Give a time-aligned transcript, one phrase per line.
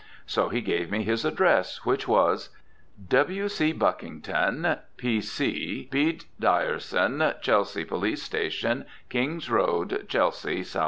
[0.25, 2.49] So he gave me his address, which was:
[3.07, 3.47] "W.
[3.47, 3.71] C.
[3.71, 5.21] Buckington, P.
[5.21, 5.89] C.
[5.91, 6.17] B.
[6.41, 10.79] Deyersan, Chelsea Police Station, King's Road, Chelsea, S.W."